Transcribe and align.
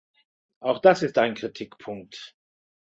Auch 0.61 0.79
das 0.79 1.03
ist 1.03 1.19
ein 1.19 1.35
Kritikpunkt. 1.35 2.35